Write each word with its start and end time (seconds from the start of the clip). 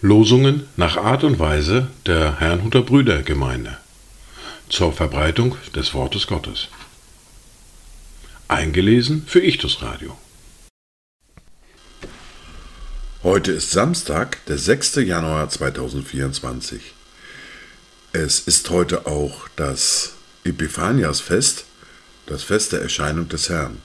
Losungen 0.00 0.68
nach 0.76 0.98
Art 0.98 1.24
und 1.24 1.38
Weise 1.38 1.88
der 2.04 2.38
Herrnhuter 2.38 2.82
Brüdergemeinde 2.82 3.78
zur 4.68 4.92
Verbreitung 4.92 5.56
des 5.74 5.94
Wortes 5.94 6.26
Gottes. 6.26 6.68
Eingelesen 8.48 9.24
für 9.26 9.40
Ichtus 9.40 9.80
Radio. 9.80 10.18
Heute 13.22 13.52
ist 13.52 13.70
Samstag, 13.70 14.44
der 14.44 14.58
6. 14.58 14.96
Januar 14.96 15.48
2024. 15.48 16.92
Es 18.12 18.40
ist 18.40 18.68
heute 18.68 19.06
auch 19.06 19.48
das 19.56 20.16
Epiphaniasfest, 20.44 21.64
das 22.26 22.42
Fest 22.42 22.72
der 22.72 22.82
Erscheinung 22.82 23.28
des 23.28 23.48
Herrn. 23.48 23.80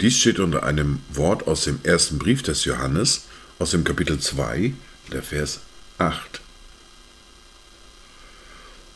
Dies 0.00 0.18
steht 0.18 0.38
unter 0.38 0.62
einem 0.62 1.00
Wort 1.10 1.46
aus 1.46 1.64
dem 1.64 1.80
ersten 1.82 2.18
Brief 2.18 2.42
des 2.42 2.64
Johannes, 2.64 3.24
aus 3.58 3.72
dem 3.72 3.84
Kapitel 3.84 4.18
2, 4.18 4.72
der 5.12 5.22
Vers 5.22 5.60
8. 5.98 6.40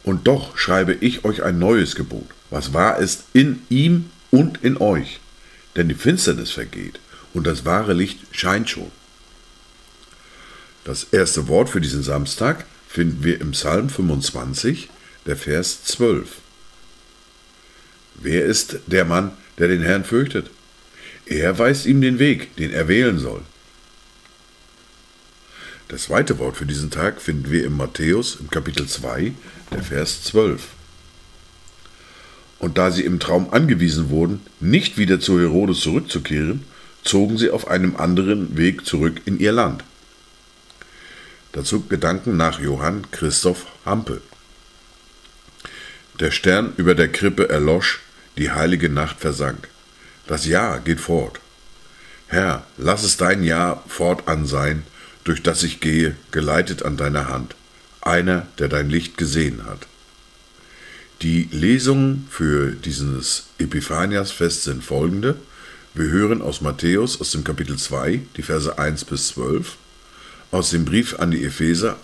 Und 0.04 0.26
doch 0.26 0.56
schreibe 0.56 0.94
ich 0.94 1.24
euch 1.24 1.42
ein 1.42 1.58
neues 1.58 1.94
Gebot, 1.94 2.28
was 2.50 2.72
wahr 2.72 2.98
ist 2.98 3.24
in 3.32 3.62
ihm 3.68 4.10
und 4.30 4.62
in 4.62 4.76
euch. 4.76 5.20
Denn 5.76 5.88
die 5.88 5.94
Finsternis 5.94 6.50
vergeht 6.50 7.00
und 7.34 7.46
das 7.46 7.64
wahre 7.64 7.94
Licht 7.94 8.18
scheint 8.32 8.68
schon. 8.68 8.90
Das 10.84 11.04
erste 11.04 11.48
Wort 11.48 11.68
für 11.70 11.80
diesen 11.80 12.02
Samstag 12.02 12.66
finden 12.88 13.24
wir 13.24 13.40
im 13.40 13.52
Psalm 13.52 13.88
25, 13.88 14.90
der 15.26 15.36
Vers 15.36 15.84
12. 15.84 16.41
Wer 18.14 18.44
ist 18.44 18.80
der 18.86 19.04
Mann, 19.04 19.32
der 19.58 19.68
den 19.68 19.82
Herrn 19.82 20.04
fürchtet? 20.04 20.50
Er 21.26 21.58
weist 21.58 21.86
ihm 21.86 22.00
den 22.00 22.18
Weg, 22.18 22.56
den 22.56 22.72
er 22.72 22.88
wählen 22.88 23.18
soll. 23.18 23.42
Das 25.88 26.04
zweite 26.04 26.38
Wort 26.38 26.56
für 26.56 26.66
diesen 26.66 26.90
Tag 26.90 27.20
finden 27.20 27.50
wir 27.50 27.64
im 27.64 27.76
Matthäus 27.76 28.36
im 28.40 28.48
Kapitel 28.48 28.86
2, 28.86 29.32
der 29.72 29.82
Vers 29.82 30.24
12. 30.24 30.68
Und 32.58 32.78
da 32.78 32.90
sie 32.90 33.04
im 33.04 33.20
Traum 33.20 33.52
angewiesen 33.52 34.08
wurden, 34.08 34.40
nicht 34.60 34.96
wieder 34.96 35.20
zu 35.20 35.38
Herodes 35.38 35.80
zurückzukehren, 35.80 36.64
zogen 37.04 37.36
sie 37.36 37.50
auf 37.50 37.68
einem 37.68 37.96
anderen 37.96 38.56
Weg 38.56 38.86
zurück 38.86 39.20
in 39.24 39.38
ihr 39.38 39.52
Land. 39.52 39.84
Dazu 41.52 41.82
Gedanken 41.86 42.36
nach 42.36 42.60
Johann 42.60 43.10
Christoph 43.10 43.66
Hampel. 43.84 44.22
Der 46.22 46.30
Stern 46.30 46.72
über 46.76 46.94
der 46.94 47.08
Krippe 47.08 47.48
erlosch, 47.48 47.98
die 48.38 48.52
heilige 48.52 48.88
Nacht 48.88 49.18
versank. 49.18 49.66
Das 50.28 50.46
Jahr 50.46 50.78
geht 50.78 51.00
fort. 51.00 51.40
Herr, 52.28 52.64
lass 52.78 53.02
es 53.02 53.16
dein 53.16 53.42
Jahr 53.42 53.82
fortan 53.88 54.46
sein, 54.46 54.84
durch 55.24 55.42
das 55.42 55.64
ich 55.64 55.80
gehe, 55.80 56.14
geleitet 56.30 56.84
an 56.84 56.96
deiner 56.96 57.28
Hand, 57.28 57.56
einer, 58.02 58.46
der 58.60 58.68
dein 58.68 58.88
Licht 58.88 59.16
gesehen 59.16 59.66
hat. 59.66 59.88
Die 61.22 61.48
Lesungen 61.50 62.28
für 62.30 62.70
dieses 62.70 63.46
Epiphaniasfest 63.58 64.62
sind 64.62 64.84
folgende. 64.84 65.34
Wir 65.92 66.06
hören 66.06 66.40
aus 66.40 66.60
Matthäus 66.60 67.20
aus 67.20 67.32
dem 67.32 67.42
Kapitel 67.42 67.76
2, 67.76 68.20
die 68.36 68.42
Verse 68.42 68.78
1 68.78 69.06
bis 69.06 69.26
12. 69.26 69.76
Aus 70.52 70.70
dem 70.70 70.84
Brief 70.84 71.18
an 71.18 71.32
die 71.32 71.44
Epheser 71.44 71.96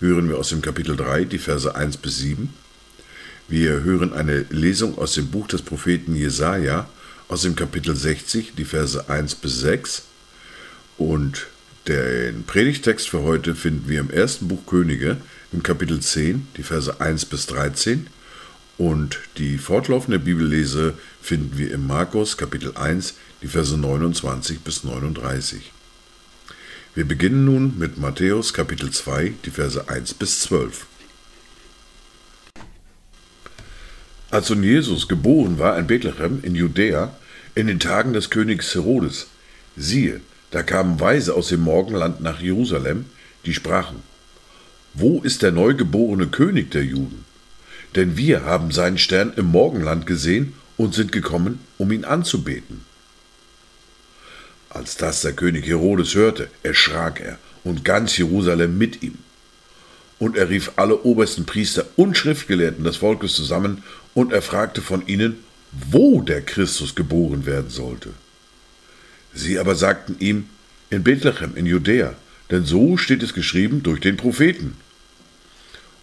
hören 0.00 0.30
wir 0.30 0.38
aus 0.38 0.48
dem 0.48 0.62
Kapitel 0.62 0.96
3, 0.96 1.24
die 1.24 1.38
Verse 1.38 1.74
1 1.74 1.98
bis 1.98 2.16
7. 2.20 2.54
Wir 3.48 3.84
hören 3.84 4.12
eine 4.12 4.44
Lesung 4.50 4.98
aus 4.98 5.12
dem 5.14 5.28
Buch 5.28 5.46
des 5.46 5.62
Propheten 5.62 6.16
Jesaja 6.16 6.88
aus 7.28 7.42
dem 7.42 7.54
Kapitel 7.54 7.94
60, 7.94 8.54
die 8.56 8.64
Verse 8.64 9.08
1 9.08 9.36
bis 9.36 9.60
6. 9.60 10.02
Und 10.98 11.46
den 11.86 12.42
Predigtext 12.42 13.08
für 13.08 13.22
heute 13.22 13.54
finden 13.54 13.88
wir 13.88 14.00
im 14.00 14.10
ersten 14.10 14.48
Buch 14.48 14.66
Könige, 14.66 15.18
im 15.52 15.62
Kapitel 15.62 16.00
10, 16.00 16.48
die 16.56 16.64
Verse 16.64 17.00
1 17.00 17.26
bis 17.26 17.46
13. 17.46 18.08
Und 18.78 19.20
die 19.38 19.58
fortlaufende 19.58 20.18
Bibellese 20.18 20.94
finden 21.22 21.56
wir 21.56 21.70
im 21.70 21.86
Markus, 21.86 22.36
Kapitel 22.36 22.76
1, 22.76 23.14
die 23.42 23.48
Verse 23.48 23.78
29 23.78 24.58
bis 24.58 24.82
39. 24.82 25.70
Wir 26.96 27.04
beginnen 27.04 27.44
nun 27.44 27.78
mit 27.78 27.96
Matthäus, 27.96 28.52
Kapitel 28.52 28.90
2, 28.90 29.34
die 29.44 29.50
Verse 29.50 29.88
1 29.88 30.14
bis 30.14 30.40
12. 30.40 30.86
Als 34.36 34.50
nun 34.50 34.62
Jesus 34.62 35.08
geboren 35.08 35.58
war 35.58 35.78
in 35.78 35.86
Bethlehem 35.86 36.40
in 36.42 36.54
Judäa, 36.54 37.16
in 37.54 37.68
den 37.68 37.80
Tagen 37.80 38.12
des 38.12 38.28
Königs 38.28 38.74
Herodes, 38.74 39.28
siehe, 39.78 40.20
da 40.50 40.62
kamen 40.62 41.00
Weise 41.00 41.32
aus 41.32 41.48
dem 41.48 41.62
Morgenland 41.62 42.20
nach 42.20 42.38
Jerusalem, 42.38 43.06
die 43.46 43.54
sprachen, 43.54 44.02
Wo 44.92 45.22
ist 45.22 45.40
der 45.40 45.52
neugeborene 45.52 46.26
König 46.26 46.70
der 46.70 46.84
Juden? 46.84 47.24
Denn 47.94 48.18
wir 48.18 48.44
haben 48.44 48.72
seinen 48.72 48.98
Stern 48.98 49.32
im 49.36 49.46
Morgenland 49.46 50.04
gesehen 50.04 50.52
und 50.76 50.92
sind 50.92 51.12
gekommen, 51.12 51.60
um 51.78 51.90
ihn 51.90 52.04
anzubeten. 52.04 52.84
Als 54.68 54.98
das 54.98 55.22
der 55.22 55.32
König 55.32 55.66
Herodes 55.66 56.14
hörte, 56.14 56.50
erschrak 56.62 57.20
er 57.20 57.38
und 57.64 57.86
ganz 57.86 58.18
Jerusalem 58.18 58.76
mit 58.76 59.02
ihm. 59.02 59.14
Und 60.18 60.36
er 60.36 60.50
rief 60.50 60.72
alle 60.76 61.04
obersten 61.04 61.46
Priester 61.46 61.86
und 61.96 62.18
Schriftgelehrten 62.18 62.84
des 62.84 62.98
Volkes 62.98 63.34
zusammen 63.34 63.82
und 64.16 64.32
er 64.32 64.40
fragte 64.40 64.80
von 64.80 65.06
ihnen, 65.06 65.36
wo 65.90 66.22
der 66.22 66.40
Christus 66.40 66.94
geboren 66.94 67.44
werden 67.44 67.68
sollte. 67.68 68.14
Sie 69.34 69.58
aber 69.58 69.74
sagten 69.74 70.16
ihm, 70.20 70.48
in 70.88 71.02
Bethlehem 71.02 71.54
in 71.54 71.66
Judäa, 71.66 72.14
denn 72.50 72.64
so 72.64 72.96
steht 72.96 73.22
es 73.22 73.34
geschrieben 73.34 73.82
durch 73.82 74.00
den 74.00 74.16
Propheten. 74.16 74.78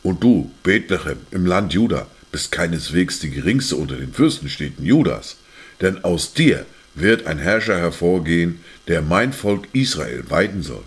Und 0.03 0.21
du, 0.21 0.51
Bethlehem, 0.61 1.17
im 1.31 1.47
Land 1.47 1.73
Juda, 1.73 2.05
bist 2.31 2.51
keineswegs 2.51 3.17
die 3.17 3.31
geringste 3.31 3.77
unter 3.77 3.95
den 3.95 4.13
Fürstenstädten 4.13 4.85
Judas, 4.85 5.37
denn 5.81 6.03
aus 6.03 6.33
dir 6.33 6.67
wird 6.93 7.25
ein 7.25 7.39
Herrscher 7.39 7.79
hervorgehen, 7.79 8.59
der 8.87 9.01
mein 9.01 9.33
Volk 9.33 9.67
Israel 9.73 10.23
weiden 10.29 10.61
soll. 10.61 10.83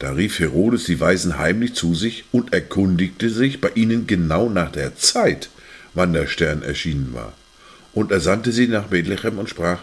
Da 0.00 0.12
rief 0.12 0.38
Herodes 0.38 0.84
die 0.84 0.98
Weisen 0.98 1.36
heimlich 1.36 1.74
zu 1.74 1.94
sich 1.94 2.24
und 2.32 2.54
erkundigte 2.54 3.28
sich 3.28 3.60
bei 3.60 3.70
ihnen 3.74 4.06
genau 4.06 4.48
nach 4.48 4.72
der 4.72 4.96
Zeit, 4.96 5.50
wann 5.92 6.14
der 6.14 6.26
Stern 6.26 6.62
erschienen 6.62 7.10
war. 7.12 7.34
Und 7.92 8.10
er 8.10 8.20
sandte 8.20 8.50
sie 8.50 8.66
nach 8.66 8.86
Bethlehem 8.86 9.38
und 9.38 9.50
sprach, 9.50 9.80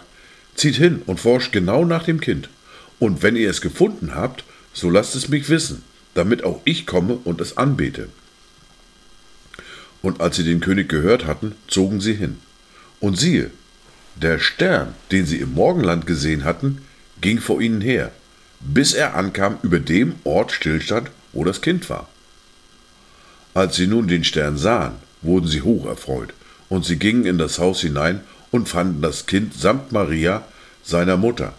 Zieht 0.55 0.75
hin 0.75 1.03
und 1.05 1.19
forscht 1.19 1.51
genau 1.51 1.85
nach 1.85 2.03
dem 2.03 2.19
Kind. 2.19 2.49
Und 2.97 3.21
wenn 3.21 3.35
ihr 3.35 3.47
es 3.47 3.61
gefunden 3.61 4.15
habt, 4.15 4.43
so 4.73 4.89
lasst 4.89 5.15
es 5.15 5.29
mich 5.29 5.49
wissen, 5.49 5.83
damit 6.15 6.43
auch 6.43 6.61
ich 6.65 6.87
komme 6.87 7.19
und 7.23 7.39
es 7.39 7.57
anbete. 7.57 8.09
Und 10.01 10.19
als 10.19 10.37
sie 10.37 10.43
den 10.43 10.61
König 10.61 10.89
gehört 10.89 11.27
hatten, 11.27 11.53
zogen 11.67 12.01
sie 12.01 12.15
hin. 12.15 12.37
Und 12.99 13.19
siehe, 13.19 13.51
der 14.15 14.39
Stern, 14.39 14.95
den 15.11 15.27
sie 15.27 15.37
im 15.37 15.53
Morgenland 15.53 16.07
gesehen 16.07 16.43
hatten, 16.43 16.79
ging 17.21 17.39
vor 17.39 17.61
ihnen 17.61 17.81
her, 17.81 18.11
bis 18.59 18.93
er 18.93 19.15
ankam 19.15 19.57
über 19.63 19.79
dem 19.79 20.15
Ort 20.23 20.51
stillstand, 20.51 21.11
wo 21.33 21.43
das 21.43 21.61
Kind 21.61 21.89
war. 21.89 22.07
Als 23.53 23.75
sie 23.75 23.87
nun 23.87 24.07
den 24.07 24.23
Stern 24.23 24.57
sahen, 24.57 24.93
wurden 25.21 25.47
sie 25.47 25.61
hoch 25.61 25.85
erfreut, 25.85 26.33
und 26.69 26.85
sie 26.85 26.97
gingen 26.97 27.25
in 27.25 27.37
das 27.37 27.59
Haus 27.59 27.81
hinein 27.81 28.21
und 28.51 28.69
fanden 28.69 29.01
das 29.01 29.25
Kind 29.25 29.53
samt 29.53 29.91
Maria, 29.91 30.45
seiner 30.83 31.17
Mutter. 31.17 31.53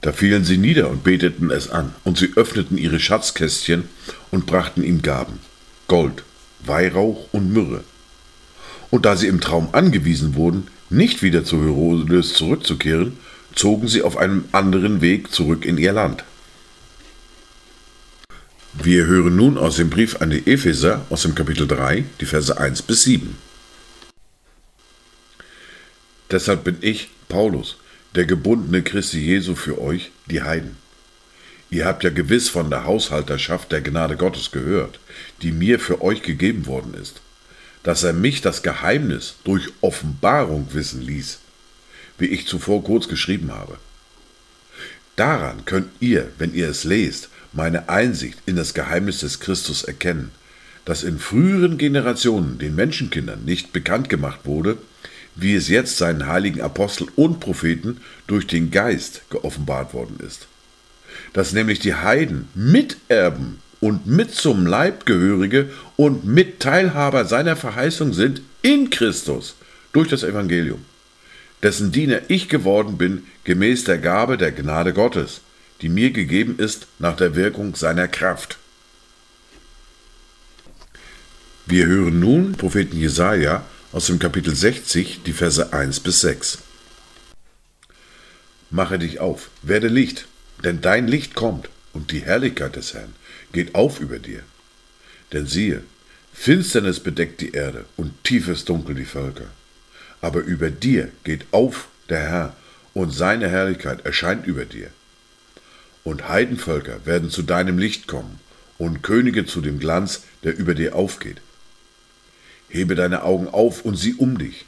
Da 0.00 0.12
fielen 0.12 0.44
sie 0.44 0.58
nieder 0.58 0.90
und 0.90 1.04
beteten 1.04 1.50
es 1.50 1.70
an, 1.70 1.94
und 2.04 2.18
sie 2.18 2.32
öffneten 2.34 2.76
ihre 2.76 2.98
Schatzkästchen 2.98 3.84
und 4.30 4.46
brachten 4.46 4.82
ihm 4.82 5.00
Gaben, 5.02 5.38
Gold, 5.86 6.24
Weihrauch 6.64 7.28
und 7.32 7.52
Myrrhe. 7.52 7.84
Und 8.90 9.06
da 9.06 9.16
sie 9.16 9.28
im 9.28 9.40
Traum 9.40 9.68
angewiesen 9.72 10.34
wurden, 10.34 10.66
nicht 10.90 11.22
wieder 11.22 11.44
zu 11.44 11.62
Herodes 11.62 12.34
zurückzukehren, 12.34 13.16
zogen 13.54 13.88
sie 13.88 14.02
auf 14.02 14.16
einem 14.16 14.44
anderen 14.52 15.00
Weg 15.00 15.32
zurück 15.32 15.64
in 15.64 15.78
ihr 15.78 15.92
Land. 15.92 16.24
Wir 18.74 19.04
hören 19.04 19.36
nun 19.36 19.58
aus 19.58 19.76
dem 19.76 19.90
Brief 19.90 20.22
an 20.22 20.30
die 20.30 20.46
Epheser 20.46 21.04
aus 21.10 21.22
dem 21.22 21.34
Kapitel 21.34 21.68
3, 21.68 22.04
die 22.20 22.26
Verse 22.26 22.56
1 22.56 22.82
bis 22.82 23.02
7. 23.02 23.36
Deshalb 26.30 26.64
bin 26.64 26.78
ich, 26.80 27.10
Paulus, 27.28 27.76
der 28.14 28.24
gebundene 28.24 28.82
Christi 28.82 29.20
Jesu 29.20 29.54
für 29.54 29.80
euch, 29.80 30.10
die 30.26 30.42
Heiden. 30.42 30.76
Ihr 31.70 31.84
habt 31.84 32.04
ja 32.04 32.10
gewiss 32.10 32.48
von 32.48 32.70
der 32.70 32.84
Haushalterschaft 32.84 33.72
der 33.72 33.82
Gnade 33.82 34.16
Gottes 34.16 34.50
gehört, 34.50 35.00
die 35.42 35.52
mir 35.52 35.78
für 35.78 36.02
euch 36.02 36.22
gegeben 36.22 36.66
worden 36.66 36.94
ist, 36.94 37.20
dass 37.82 38.02
er 38.02 38.12
mich 38.12 38.40
das 38.40 38.62
Geheimnis 38.62 39.36
durch 39.44 39.68
Offenbarung 39.80 40.68
wissen 40.72 41.02
ließ, 41.02 41.40
wie 42.18 42.26
ich 42.26 42.46
zuvor 42.46 42.84
kurz 42.84 43.08
geschrieben 43.08 43.52
habe. 43.52 43.78
Daran 45.16 45.64
könnt 45.64 45.90
ihr, 46.00 46.28
wenn 46.38 46.54
ihr 46.54 46.68
es 46.68 46.84
lest, 46.84 47.28
meine 47.52 47.88
Einsicht 47.88 48.38
in 48.46 48.56
das 48.56 48.74
Geheimnis 48.74 49.20
des 49.20 49.40
Christus 49.40 49.84
erkennen, 49.84 50.30
das 50.84 51.04
in 51.04 51.18
früheren 51.18 51.78
Generationen 51.78 52.58
den 52.58 52.74
Menschenkindern 52.74 53.44
nicht 53.44 53.72
bekannt 53.72 54.08
gemacht 54.08 54.40
wurde, 54.44 54.78
wie 55.34 55.54
es 55.54 55.68
jetzt 55.68 55.96
seinen 55.96 56.26
heiligen 56.26 56.60
Aposteln 56.60 57.10
und 57.16 57.40
Propheten 57.40 58.00
durch 58.26 58.46
den 58.46 58.70
Geist 58.70 59.22
geoffenbart 59.30 59.94
worden 59.94 60.18
ist. 60.26 60.46
Dass 61.32 61.52
nämlich 61.52 61.78
die 61.78 61.94
Heiden 61.94 62.48
Miterben 62.54 63.58
und 63.80 64.06
mit 64.06 64.34
zum 64.34 64.66
Leib 64.66 65.06
gehörige 65.06 65.70
und 65.96 66.24
Mitteilhaber 66.24 67.24
seiner 67.24 67.56
Verheißung 67.56 68.12
sind 68.12 68.42
in 68.62 68.90
Christus 68.90 69.56
durch 69.92 70.08
das 70.08 70.22
Evangelium, 70.22 70.84
dessen 71.62 71.92
Diener 71.92 72.22
ich 72.28 72.48
geworden 72.48 72.98
bin, 72.98 73.26
gemäß 73.44 73.84
der 73.84 73.98
Gabe 73.98 74.36
der 74.36 74.52
Gnade 74.52 74.92
Gottes, 74.92 75.40
die 75.80 75.88
mir 75.88 76.10
gegeben 76.10 76.58
ist 76.58 76.86
nach 76.98 77.16
der 77.16 77.34
Wirkung 77.34 77.74
seiner 77.74 78.08
Kraft. 78.08 78.58
Wir 81.66 81.86
hören 81.86 82.20
nun 82.20 82.52
Propheten 82.52 82.96
Jesaja 82.96 83.64
aus 83.92 84.06
dem 84.06 84.18
Kapitel 84.18 84.54
60, 84.54 85.22
die 85.24 85.32
Verse 85.32 85.72
1 85.72 86.00
bis 86.00 86.20
6. 86.20 86.58
Mache 88.70 88.98
dich 88.98 89.20
auf, 89.20 89.50
werde 89.62 89.88
Licht, 89.88 90.26
denn 90.64 90.80
dein 90.80 91.06
Licht 91.06 91.34
kommt 91.34 91.68
und 91.92 92.10
die 92.10 92.20
Herrlichkeit 92.20 92.76
des 92.76 92.94
Herrn 92.94 93.14
geht 93.52 93.74
auf 93.74 94.00
über 94.00 94.18
dir. 94.18 94.42
Denn 95.32 95.46
siehe, 95.46 95.82
Finsternis 96.32 97.00
bedeckt 97.00 97.40
die 97.40 97.52
Erde 97.52 97.84
und 97.96 98.24
tiefes 98.24 98.64
Dunkel 98.64 98.94
die 98.94 99.04
Völker. 99.04 99.50
Aber 100.22 100.40
über 100.40 100.70
dir 100.70 101.12
geht 101.24 101.44
auf 101.50 101.88
der 102.08 102.20
Herr 102.20 102.56
und 102.94 103.10
seine 103.10 103.48
Herrlichkeit 103.50 104.06
erscheint 104.06 104.46
über 104.46 104.64
dir. 104.64 104.88
Und 106.04 106.28
Heidenvölker 106.28 107.04
werden 107.04 107.28
zu 107.28 107.42
deinem 107.42 107.76
Licht 107.76 108.06
kommen 108.06 108.40
und 108.78 109.02
Könige 109.02 109.44
zu 109.44 109.60
dem 109.60 109.78
Glanz, 109.78 110.22
der 110.42 110.56
über 110.56 110.74
dir 110.74 110.96
aufgeht. 110.96 111.40
Hebe 112.68 112.94
deine 112.94 113.22
Augen 113.22 113.48
auf 113.48 113.84
und 113.84 113.96
sieh 113.96 114.14
um 114.14 114.38
dich. 114.38 114.64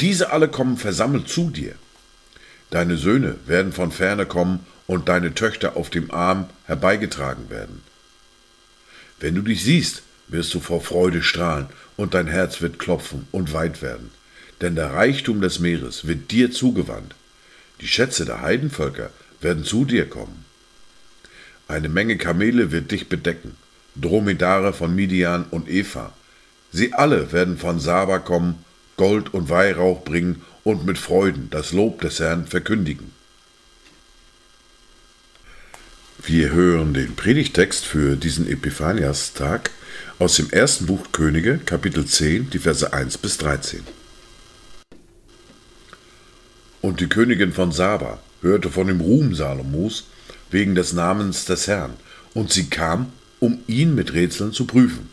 Diese 0.00 0.30
alle 0.30 0.48
kommen 0.48 0.76
versammelt 0.76 1.28
zu 1.28 1.50
dir. 1.50 1.74
Deine 2.70 2.96
Söhne 2.96 3.36
werden 3.46 3.72
von 3.72 3.90
ferne 3.90 4.26
kommen 4.26 4.66
und 4.86 5.08
deine 5.08 5.34
Töchter 5.34 5.76
auf 5.76 5.90
dem 5.90 6.10
Arm 6.10 6.48
herbeigetragen 6.66 7.48
werden. 7.48 7.82
Wenn 9.18 9.34
du 9.34 9.42
dich 9.42 9.64
siehst, 9.64 10.02
wirst 10.28 10.52
du 10.52 10.60
vor 10.60 10.80
Freude 10.80 11.22
strahlen 11.22 11.66
und 11.96 12.14
dein 12.14 12.26
Herz 12.26 12.60
wird 12.60 12.78
klopfen 12.78 13.26
und 13.32 13.52
weit 13.52 13.80
werden, 13.80 14.10
denn 14.60 14.74
der 14.74 14.92
Reichtum 14.94 15.40
des 15.40 15.58
Meeres 15.58 16.06
wird 16.06 16.30
dir 16.30 16.50
zugewandt. 16.50 17.14
Die 17.80 17.88
Schätze 17.88 18.24
der 18.24 18.42
Heidenvölker 18.42 19.10
werden 19.40 19.64
zu 19.64 19.84
dir 19.84 20.08
kommen. 20.08 20.44
Eine 21.68 21.88
Menge 21.88 22.16
Kamele 22.16 22.72
wird 22.72 22.90
dich 22.90 23.08
bedecken, 23.08 23.56
Dromedare 23.96 24.72
von 24.72 24.94
Midian 24.94 25.44
und 25.50 25.68
Eva, 25.68 26.12
Sie 26.76 26.92
alle 26.92 27.32
werden 27.32 27.56
von 27.56 27.80
Saba 27.80 28.18
kommen, 28.18 28.64
Gold 28.98 29.32
und 29.32 29.48
Weihrauch 29.48 30.04
bringen 30.04 30.42
und 30.62 30.84
mit 30.84 30.98
Freuden 30.98 31.48
das 31.50 31.72
Lob 31.72 32.02
des 32.02 32.20
Herrn 32.20 32.46
verkündigen. 32.46 33.12
Wir 36.22 36.50
hören 36.50 36.92
den 36.92 37.16
Predigtext 37.16 37.86
für 37.86 38.16
diesen 38.16 38.46
Epiphaniastag 38.46 39.70
aus 40.18 40.36
dem 40.36 40.50
ersten 40.50 40.84
Buch 40.84 41.12
Könige, 41.12 41.58
Kapitel 41.64 42.04
10, 42.04 42.50
die 42.50 42.58
Verse 42.58 42.92
1 42.92 43.16
bis 43.18 43.38
13. 43.38 43.95
Und 46.86 47.00
die 47.00 47.08
Königin 47.08 47.52
von 47.52 47.72
Saba 47.72 48.20
hörte 48.42 48.70
von 48.70 48.86
dem 48.86 49.00
Ruhm 49.00 49.34
Salomos 49.34 50.04
wegen 50.52 50.76
des 50.76 50.92
Namens 50.92 51.44
des 51.44 51.66
Herrn, 51.66 51.94
und 52.32 52.52
sie 52.52 52.66
kam, 52.66 53.10
um 53.40 53.58
ihn 53.66 53.96
mit 53.96 54.12
Rätseln 54.12 54.52
zu 54.52 54.66
prüfen. 54.66 55.08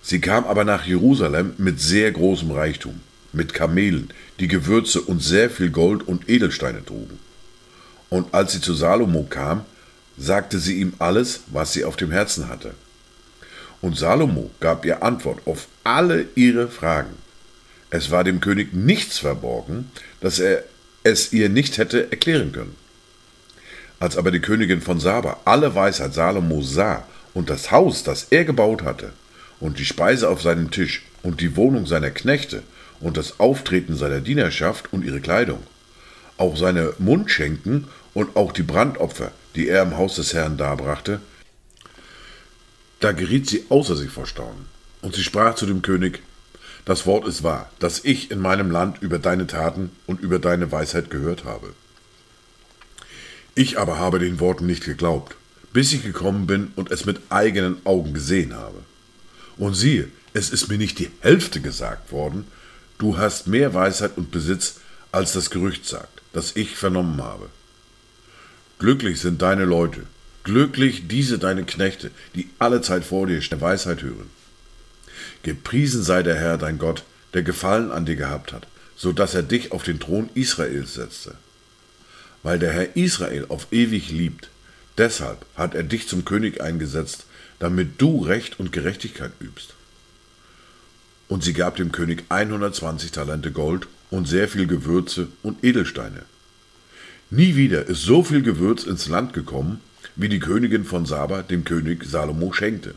Sie 0.00 0.20
kam 0.20 0.44
aber 0.44 0.62
nach 0.62 0.86
Jerusalem 0.86 1.54
mit 1.58 1.80
sehr 1.80 2.12
großem 2.12 2.52
Reichtum, 2.52 3.00
mit 3.32 3.52
Kamelen, 3.52 4.10
die 4.38 4.46
Gewürze 4.46 5.00
und 5.00 5.20
sehr 5.20 5.50
viel 5.50 5.70
Gold 5.70 6.06
und 6.06 6.28
Edelsteine 6.28 6.84
trugen. 6.84 7.18
Und 8.08 8.32
als 8.32 8.52
sie 8.52 8.60
zu 8.60 8.74
Salomo 8.74 9.24
kam, 9.28 9.62
sagte 10.16 10.60
sie 10.60 10.78
ihm 10.78 10.92
alles, 11.00 11.40
was 11.48 11.72
sie 11.72 11.84
auf 11.84 11.96
dem 11.96 12.12
Herzen 12.12 12.46
hatte. 12.48 12.74
Und 13.80 13.98
Salomo 13.98 14.52
gab 14.60 14.84
ihr 14.84 15.02
Antwort 15.02 15.44
auf 15.48 15.66
alle 15.82 16.26
ihre 16.36 16.68
Fragen. 16.68 17.16
Es 17.90 18.10
war 18.10 18.24
dem 18.24 18.40
König 18.40 18.74
nichts 18.74 19.18
verborgen, 19.18 19.90
dass 20.20 20.38
er 20.38 20.64
es 21.04 21.32
ihr 21.32 21.48
nicht 21.48 21.78
hätte 21.78 22.10
erklären 22.10 22.52
können. 22.52 22.76
Als 24.00 24.16
aber 24.16 24.30
die 24.30 24.40
Königin 24.40 24.80
von 24.80 25.00
Saba 25.00 25.38
alle 25.44 25.74
Weisheit 25.74 26.14
Salomo 26.14 26.62
sah 26.62 27.06
und 27.34 27.50
das 27.50 27.70
Haus, 27.70 28.04
das 28.04 28.28
er 28.30 28.44
gebaut 28.44 28.82
hatte, 28.82 29.12
und 29.60 29.78
die 29.78 29.84
Speise 29.84 30.28
auf 30.28 30.42
seinem 30.42 30.70
Tisch 30.70 31.02
und 31.22 31.40
die 31.40 31.56
Wohnung 31.56 31.86
seiner 31.86 32.10
Knechte 32.10 32.62
und 33.00 33.16
das 33.16 33.40
Auftreten 33.40 33.96
seiner 33.96 34.20
Dienerschaft 34.20 34.92
und 34.92 35.04
ihre 35.04 35.20
Kleidung, 35.20 35.62
auch 36.36 36.56
seine 36.56 36.94
Mundschenken 36.98 37.88
und 38.14 38.36
auch 38.36 38.52
die 38.52 38.62
Brandopfer, 38.62 39.32
die 39.56 39.68
er 39.68 39.82
im 39.82 39.96
Haus 39.96 40.16
des 40.16 40.34
Herrn 40.34 40.56
darbrachte, 40.56 41.20
da 43.00 43.12
geriet 43.12 43.48
sie 43.48 43.64
außer 43.68 43.96
sich 43.96 44.10
vor 44.10 44.26
Staunen. 44.26 44.66
Und 45.02 45.14
sie 45.14 45.22
sprach 45.22 45.54
zu 45.54 45.66
dem 45.66 45.82
König, 45.82 46.20
das 46.88 47.04
Wort 47.04 47.28
ist 47.28 47.42
wahr, 47.42 47.70
das 47.80 48.02
ich 48.02 48.30
in 48.30 48.40
meinem 48.40 48.70
Land 48.70 49.02
über 49.02 49.18
deine 49.18 49.46
Taten 49.46 49.90
und 50.06 50.22
über 50.22 50.38
deine 50.38 50.72
Weisheit 50.72 51.10
gehört 51.10 51.44
habe. 51.44 51.74
Ich 53.54 53.78
aber 53.78 53.98
habe 53.98 54.18
den 54.18 54.40
Worten 54.40 54.64
nicht 54.64 54.84
geglaubt, 54.84 55.36
bis 55.74 55.92
ich 55.92 56.02
gekommen 56.02 56.46
bin 56.46 56.72
und 56.76 56.90
es 56.90 57.04
mit 57.04 57.20
eigenen 57.28 57.76
Augen 57.84 58.14
gesehen 58.14 58.54
habe. 58.54 58.78
Und 59.58 59.74
siehe, 59.74 60.08
es 60.32 60.48
ist 60.48 60.70
mir 60.70 60.78
nicht 60.78 60.98
die 60.98 61.10
Hälfte 61.20 61.60
gesagt 61.60 62.10
worden, 62.10 62.46
du 62.96 63.18
hast 63.18 63.48
mehr 63.48 63.74
Weisheit 63.74 64.16
und 64.16 64.30
Besitz, 64.30 64.76
als 65.12 65.34
das 65.34 65.50
Gerücht 65.50 65.84
sagt, 65.84 66.22
das 66.32 66.56
ich 66.56 66.74
vernommen 66.74 67.22
habe. 67.22 67.50
Glücklich 68.78 69.20
sind 69.20 69.42
deine 69.42 69.66
Leute, 69.66 70.04
glücklich 70.42 71.06
diese 71.06 71.38
deine 71.38 71.64
Knechte, 71.64 72.10
die 72.34 72.48
alle 72.58 72.80
Zeit 72.80 73.04
vor 73.04 73.26
dir 73.26 73.42
Weisheit 73.60 74.00
hören. 74.00 74.37
Gepriesen 75.42 76.02
sei 76.02 76.22
der 76.22 76.36
Herr, 76.36 76.58
dein 76.58 76.78
Gott, 76.78 77.04
der 77.34 77.42
Gefallen 77.42 77.92
an 77.92 78.06
dir 78.06 78.16
gehabt 78.16 78.52
hat, 78.52 78.66
so 78.96 79.12
dass 79.12 79.34
er 79.34 79.42
dich 79.42 79.72
auf 79.72 79.82
den 79.82 80.00
Thron 80.00 80.30
Israels 80.34 80.94
setzte. 80.94 81.34
Weil 82.42 82.58
der 82.58 82.72
Herr 82.72 82.96
Israel 82.96 83.46
auf 83.48 83.68
ewig 83.70 84.10
liebt, 84.10 84.48
deshalb 84.96 85.44
hat 85.56 85.74
er 85.74 85.82
dich 85.82 86.08
zum 86.08 86.24
König 86.24 86.60
eingesetzt, 86.60 87.24
damit 87.58 88.00
du 88.00 88.22
Recht 88.22 88.58
und 88.60 88.72
Gerechtigkeit 88.72 89.32
übst. 89.40 89.74
Und 91.28 91.44
sie 91.44 91.52
gab 91.52 91.76
dem 91.76 91.92
König 91.92 92.24
120 92.28 93.12
Talente 93.12 93.52
Gold 93.52 93.86
und 94.10 94.26
sehr 94.26 94.48
viel 94.48 94.66
Gewürze 94.66 95.28
und 95.42 95.62
Edelsteine. 95.62 96.22
Nie 97.30 97.56
wieder 97.56 97.86
ist 97.86 98.02
so 98.02 98.22
viel 98.22 98.42
Gewürz 98.42 98.84
ins 98.84 99.08
Land 99.08 99.34
gekommen, 99.34 99.80
wie 100.16 100.30
die 100.30 100.38
Königin 100.38 100.84
von 100.84 101.04
Saba 101.04 101.42
dem 101.42 101.64
König 101.64 102.04
Salomo 102.04 102.52
schenkte. 102.52 102.94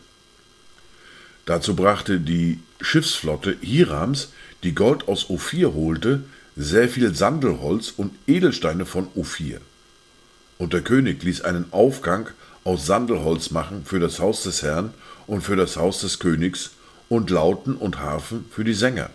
Dazu 1.45 1.75
brachte 1.75 2.19
die 2.19 2.60
Schiffsflotte 2.79 3.57
Hirams, 3.62 4.29
die 4.63 4.75
Gold 4.75 5.07
aus 5.07 5.29
Ophir 5.29 5.74
holte, 5.74 6.24
sehr 6.55 6.89
viel 6.89 7.15
Sandelholz 7.15 7.93
und 7.95 8.13
Edelsteine 8.27 8.86
von 8.86 9.07
Ophir. 9.15 9.60
Und 10.57 10.74
der 10.74 10.81
König 10.81 11.24
ließ 11.24 11.41
einen 11.41 11.65
Aufgang 11.71 12.29
aus 12.63 12.86
Sandelholz 12.86 13.50
machen 13.51 13.83
für 13.86 14.00
das 14.00 14.19
Haus 14.19 14.43
des 14.43 14.62
Herrn 14.62 14.93
und 15.25 15.41
für 15.41 15.55
das 15.55 15.77
Haus 15.77 16.01
des 16.01 16.19
Königs 16.19 16.71
und 17.10 17.29
Lauten 17.29 17.75
und 17.75 18.00
Harfen 18.00 18.45
für 18.51 18.63
die 18.63 18.74
Sänger. 18.74 19.10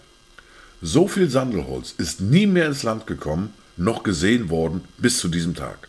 So 0.82 1.08
viel 1.08 1.30
Sandelholz 1.30 1.94
ist 1.96 2.20
nie 2.20 2.46
mehr 2.46 2.66
ins 2.66 2.82
Land 2.82 3.06
gekommen, 3.06 3.54
noch 3.76 4.02
gesehen 4.02 4.50
worden 4.50 4.82
bis 4.98 5.18
zu 5.18 5.28
diesem 5.28 5.54
Tag. 5.54 5.88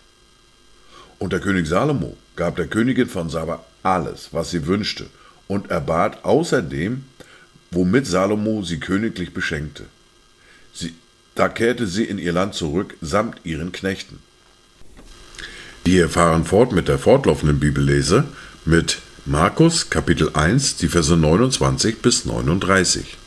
Und 1.19 1.33
der 1.33 1.39
König 1.39 1.67
Salomo 1.67 2.15
gab 2.35 2.55
der 2.55 2.67
Königin 2.67 3.09
von 3.09 3.29
Saba 3.29 3.65
alles, 3.83 4.29
was 4.31 4.51
sie 4.51 4.67
wünschte, 4.67 5.07
und 5.47 5.69
erbat 5.71 6.23
außerdem, 6.25 7.03
womit 7.71 8.07
Salomo 8.07 8.63
sie 8.63 8.79
königlich 8.79 9.33
beschenkte. 9.33 9.85
Sie, 10.73 10.93
da 11.35 11.49
kehrte 11.49 11.87
sie 11.87 12.03
in 12.03 12.17
ihr 12.17 12.33
Land 12.33 12.53
zurück, 12.53 12.95
samt 13.01 13.41
ihren 13.43 13.71
Knechten. 13.71 14.19
Wir 15.83 16.09
fahren 16.09 16.43
fort 16.43 16.73
mit 16.73 16.87
der 16.87 16.99
fortlaufenden 16.99 17.59
Bibellese 17.59 18.25
mit 18.65 18.99
Markus 19.25 19.89
Kapitel 19.89 20.31
1, 20.33 20.77
die 20.77 20.87
Verse 20.87 21.15
29 21.15 21.99
bis 22.01 22.25
39. 22.25 23.17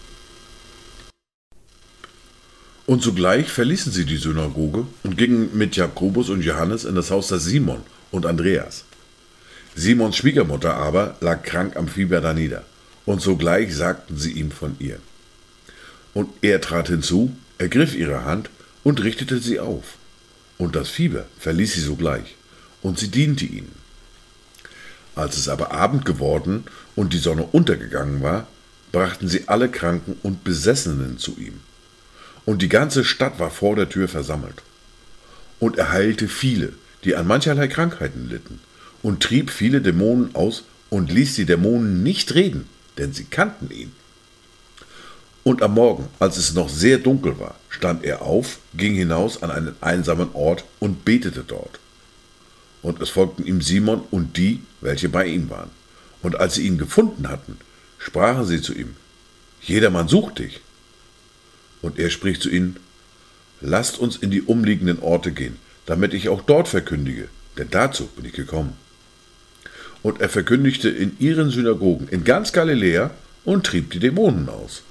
Und 2.86 3.02
sogleich 3.02 3.50
verließen 3.50 3.92
sie 3.92 4.04
die 4.04 4.16
Synagoge 4.16 4.86
und 5.04 5.16
gingen 5.16 5.56
mit 5.56 5.76
Jakobus 5.76 6.28
und 6.28 6.42
Johannes 6.42 6.84
in 6.84 6.96
das 6.96 7.10
Haus 7.10 7.28
des 7.28 7.44
Simon 7.44 7.80
und 8.10 8.26
Andreas. 8.26 8.84
Simons 9.74 10.16
Schwiegermutter 10.16 10.74
aber 10.74 11.16
lag 11.20 11.42
krank 11.42 11.76
am 11.76 11.88
Fieber 11.88 12.20
danieder, 12.20 12.64
und 13.06 13.22
sogleich 13.22 13.74
sagten 13.74 14.16
sie 14.16 14.32
ihm 14.32 14.50
von 14.50 14.76
ihr. 14.78 14.98
Und 16.12 16.28
er 16.42 16.60
trat 16.60 16.88
hinzu, 16.88 17.34
ergriff 17.58 17.94
ihre 17.94 18.24
Hand 18.24 18.50
und 18.82 19.02
richtete 19.02 19.38
sie 19.38 19.60
auf, 19.60 19.84
und 20.58 20.76
das 20.76 20.88
Fieber 20.88 21.26
verließ 21.38 21.74
sie 21.74 21.80
sogleich 21.80 22.36
und 22.82 22.98
sie 22.98 23.08
diente 23.08 23.44
ihnen. 23.44 23.74
Als 25.14 25.36
es 25.36 25.48
aber 25.48 25.72
Abend 25.72 26.04
geworden 26.04 26.64
und 26.96 27.12
die 27.12 27.18
Sonne 27.18 27.42
untergegangen 27.42 28.22
war, 28.22 28.46
brachten 28.92 29.28
sie 29.28 29.48
alle 29.48 29.68
Kranken 29.68 30.16
und 30.22 30.44
Besessenen 30.44 31.18
zu 31.18 31.36
ihm, 31.38 31.60
und 32.44 32.62
die 32.62 32.68
ganze 32.68 33.04
Stadt 33.04 33.38
war 33.38 33.50
vor 33.50 33.76
der 33.76 33.88
Tür 33.88 34.08
versammelt. 34.08 34.62
Und 35.58 35.76
er 35.76 35.92
heilte 35.92 36.26
viele, 36.26 36.72
die 37.04 37.14
an 37.14 37.26
mancherlei 37.26 37.68
Krankheiten 37.68 38.28
litten, 38.28 38.60
und 39.02 39.22
trieb 39.22 39.50
viele 39.50 39.80
Dämonen 39.80 40.34
aus 40.34 40.64
und 40.90 41.10
ließ 41.10 41.36
die 41.36 41.46
Dämonen 41.46 42.02
nicht 42.02 42.34
reden, 42.34 42.66
denn 42.98 43.12
sie 43.12 43.24
kannten 43.24 43.70
ihn. 43.70 43.92
Und 45.42 45.62
am 45.62 45.74
Morgen, 45.74 46.08
als 46.18 46.36
es 46.36 46.52
noch 46.52 46.68
sehr 46.68 46.98
dunkel 46.98 47.38
war, 47.38 47.54
stand 47.70 48.04
er 48.04 48.22
auf, 48.22 48.58
ging 48.74 48.94
hinaus 48.94 49.42
an 49.42 49.50
einen 49.50 49.74
einsamen 49.80 50.28
Ort 50.34 50.64
und 50.80 51.04
betete 51.04 51.44
dort. 51.46 51.80
Und 52.82 53.00
es 53.00 53.10
folgten 53.10 53.46
ihm 53.46 53.62
Simon 53.62 54.02
und 54.10 54.36
die, 54.36 54.60
welche 54.80 55.08
bei 55.08 55.26
ihm 55.26 55.48
waren. 55.50 55.70
Und 56.22 56.36
als 56.36 56.54
sie 56.54 56.66
ihn 56.66 56.78
gefunden 56.78 57.28
hatten, 57.28 57.56
sprachen 57.98 58.46
sie 58.46 58.60
zu 58.60 58.74
ihm, 58.74 58.96
Jedermann 59.62 60.08
sucht 60.08 60.38
dich. 60.38 60.60
Und 61.82 61.98
er 61.98 62.10
spricht 62.10 62.42
zu 62.42 62.50
ihnen, 62.50 62.76
Lasst 63.62 63.98
uns 63.98 64.16
in 64.16 64.30
die 64.30 64.40
umliegenden 64.40 65.00
Orte 65.00 65.32
gehen, 65.32 65.58
damit 65.84 66.14
ich 66.14 66.30
auch 66.30 66.40
dort 66.40 66.66
verkündige, 66.66 67.28
denn 67.58 67.68
dazu 67.70 68.06
bin 68.06 68.24
ich 68.24 68.32
gekommen. 68.32 68.72
Und 70.02 70.20
er 70.20 70.28
verkündigte 70.28 70.88
in 70.88 71.16
ihren 71.18 71.50
Synagogen 71.50 72.08
in 72.08 72.24
ganz 72.24 72.52
Galiläa 72.52 73.10
und 73.44 73.66
trieb 73.66 73.90
die 73.90 73.98
Dämonen 73.98 74.48
aus. 74.48 74.82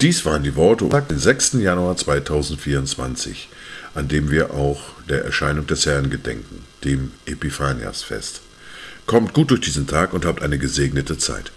Dies 0.00 0.24
waren 0.24 0.42
die 0.42 0.56
Worte 0.56 0.88
den 1.10 1.18
6. 1.18 1.54
Januar 1.54 1.96
2024, 1.96 3.48
an 3.94 4.08
dem 4.08 4.30
wir 4.30 4.52
auch 4.52 4.82
der 5.08 5.24
Erscheinung 5.24 5.66
des 5.66 5.86
Herrn 5.86 6.10
gedenken, 6.10 6.64
dem 6.84 7.12
Epiphaniasfest. 7.26 8.40
Kommt 9.06 9.32
gut 9.32 9.50
durch 9.50 9.60
diesen 9.60 9.86
Tag 9.86 10.12
und 10.12 10.24
habt 10.24 10.42
eine 10.42 10.58
gesegnete 10.58 11.16
Zeit. 11.16 11.52